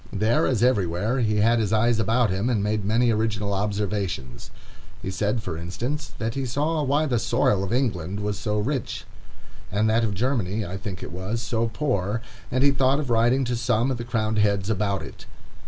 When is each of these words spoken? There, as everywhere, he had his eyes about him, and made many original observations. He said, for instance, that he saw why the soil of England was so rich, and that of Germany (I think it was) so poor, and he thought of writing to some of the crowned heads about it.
There, 0.11 0.47
as 0.47 0.63
everywhere, 0.63 1.19
he 1.19 1.35
had 1.35 1.59
his 1.59 1.71
eyes 1.71 1.99
about 1.99 2.31
him, 2.31 2.49
and 2.49 2.63
made 2.63 2.83
many 2.83 3.11
original 3.11 3.53
observations. 3.53 4.49
He 4.99 5.11
said, 5.11 5.43
for 5.43 5.55
instance, 5.55 6.13
that 6.17 6.33
he 6.33 6.43
saw 6.43 6.81
why 6.81 7.05
the 7.05 7.19
soil 7.19 7.63
of 7.63 7.71
England 7.71 8.19
was 8.19 8.39
so 8.39 8.57
rich, 8.57 9.05
and 9.71 9.87
that 9.91 10.03
of 10.03 10.15
Germany 10.15 10.65
(I 10.65 10.75
think 10.75 11.03
it 11.03 11.11
was) 11.11 11.39
so 11.39 11.67
poor, 11.71 12.19
and 12.49 12.63
he 12.63 12.71
thought 12.71 12.99
of 12.99 13.11
writing 13.11 13.43
to 13.45 13.55
some 13.55 13.91
of 13.91 13.97
the 13.97 14.03
crowned 14.03 14.39
heads 14.39 14.71
about 14.71 15.03
it. 15.03 15.27